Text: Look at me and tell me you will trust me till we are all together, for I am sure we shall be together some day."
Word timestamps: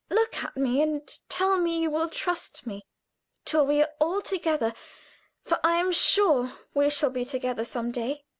Look 0.09 0.37
at 0.37 0.57
me 0.57 0.81
and 0.81 1.07
tell 1.29 1.59
me 1.59 1.77
you 1.77 1.91
will 1.91 2.09
trust 2.09 2.65
me 2.65 2.87
till 3.45 3.67
we 3.67 3.83
are 3.83 3.89
all 3.99 4.19
together, 4.23 4.73
for 5.43 5.59
I 5.63 5.73
am 5.77 5.91
sure 5.91 6.57
we 6.73 6.89
shall 6.89 7.11
be 7.11 7.23
together 7.23 7.63
some 7.63 7.91
day." 7.91 8.23